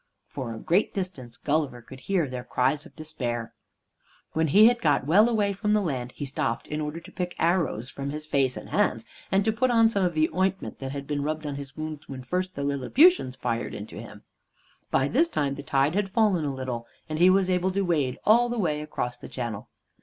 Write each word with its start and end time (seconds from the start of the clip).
For 0.25 0.51
a 0.51 0.57
great 0.59 0.95
distance 0.95 1.37
Gulliver 1.37 1.79
could 1.83 1.99
hear 1.99 2.27
their 2.27 2.43
cries 2.43 2.87
of 2.87 2.95
despair. 2.95 3.53
When 4.33 4.47
he 4.47 4.65
had 4.65 4.81
got 4.81 5.05
well 5.05 5.29
away 5.29 5.53
from 5.53 5.73
the 5.73 5.79
land, 5.81 6.13
he 6.13 6.25
stopped 6.25 6.65
in 6.65 6.81
order 6.81 6.99
to 6.99 7.11
pick 7.11 7.35
the 7.37 7.43
arrows 7.43 7.91
from 7.91 8.09
his 8.09 8.25
face 8.25 8.57
and 8.57 8.69
hands, 8.69 9.05
and 9.31 9.45
to 9.45 9.51
put 9.51 9.69
on 9.69 9.89
some 9.89 10.03
of 10.03 10.15
the 10.15 10.27
ointment 10.31 10.79
that 10.79 10.91
had 10.91 11.05
been 11.05 11.21
rubbed 11.21 11.45
on 11.45 11.53
his 11.53 11.77
wounds 11.77 12.09
when 12.09 12.23
first 12.23 12.55
the 12.55 12.63
Lilliputians 12.63 13.35
fired 13.35 13.75
into 13.75 13.97
him. 13.97 14.23
By 14.89 15.07
this 15.07 15.27
time 15.29 15.53
the 15.53 15.61
tide 15.61 15.93
had 15.93 16.09
fallen 16.09 16.45
a 16.45 16.55
little, 16.55 16.87
and 17.07 17.19
he 17.19 17.29
was 17.29 17.47
able 17.47 17.69
to 17.69 17.81
wade 17.83 18.17
all 18.25 18.49
the 18.49 18.57
way 18.57 18.81
across 18.81 19.19
the 19.19 19.29
channel. 19.29 19.69